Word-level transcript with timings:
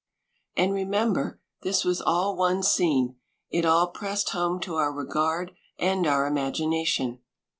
And 0.57 0.71
remem 0.71 1.13
ber 1.13 1.39
this 1.61 1.83
was 1.85 2.01
all 2.01 2.35
one 2.35 2.63
scene, 2.63 3.17
it 3.51 3.65
all 3.65 3.89
pressed 3.91 4.31
home 4.31 4.59
to 4.61 4.73
our 4.73 4.91
regard 4.91 5.51
and 5.77 6.07
our 6.07 6.27
imagina 6.27 6.83
tion. 6.87 7.19